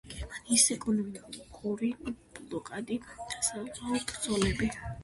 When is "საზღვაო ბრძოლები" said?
3.53-4.77